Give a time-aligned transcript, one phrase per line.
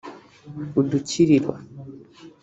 [0.79, 1.53] udukiriro